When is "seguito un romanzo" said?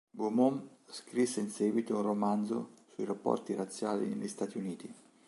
1.51-2.71